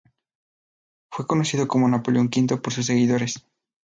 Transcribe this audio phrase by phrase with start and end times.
[1.11, 3.45] Fue conocido como Napoleón V por sus seguidores.